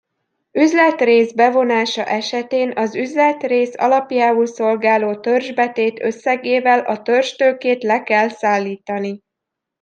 Üzletrész 0.51 1.31
bevonása 1.31 2.05
esetén 2.05 2.71
az 2.77 2.95
üzletrész 2.95 3.73
alapjául 3.77 4.45
szolgáló 4.45 5.15
törzsbetét 5.15 6.01
összegével 6.03 6.79
a 6.79 7.01
törzstőkét 7.01 7.83
le 7.83 8.03
kell 8.03 8.27
szállítani. 8.29 9.23